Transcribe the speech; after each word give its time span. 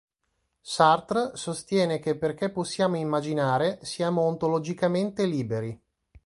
Sartre 0.63 1.35
sostiene 1.35 1.99
che 1.99 2.17
perché 2.17 2.49
possiamo 2.49 2.97
immaginare, 2.97 3.77
siamo 3.83 4.23
ontologicamente 4.23 5.27
liberi. 5.27 5.79